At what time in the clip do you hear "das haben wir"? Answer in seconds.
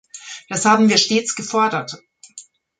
0.49-0.97